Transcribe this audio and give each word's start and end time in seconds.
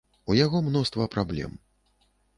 У 0.35 0.37
яго 0.37 0.61
мноства 0.69 1.07
праблем. 1.17 1.51